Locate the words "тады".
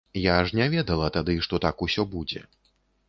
1.17-1.35